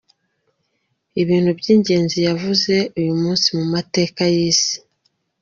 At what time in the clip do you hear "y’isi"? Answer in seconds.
4.33-4.75